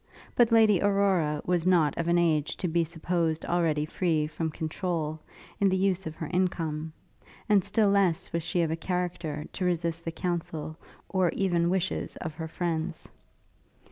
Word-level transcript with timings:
But 0.35 0.51
Lady 0.51 0.81
Aurora 0.81 1.43
was 1.45 1.67
not 1.67 1.95
of 1.95 2.07
an 2.07 2.17
age 2.17 2.57
to 2.57 2.67
be 2.67 2.83
supposed 2.83 3.45
already 3.45 3.85
free 3.85 4.25
from 4.25 4.49
controul, 4.49 5.19
in 5.59 5.69
the 5.69 5.77
use 5.77 6.07
of 6.07 6.15
her 6.15 6.25
income; 6.33 6.91
and 7.47 7.63
still 7.63 7.89
less 7.89 8.33
was 8.33 8.41
she 8.41 8.63
of 8.63 8.71
a 8.71 8.75
character, 8.75 9.45
to 9.53 9.63
resist 9.65 10.03
the 10.03 10.11
counsel, 10.11 10.75
or 11.07 11.29
even 11.33 11.69
wishes 11.69 12.15
of 12.15 12.33
her 12.33 12.47
friends. 12.47 13.09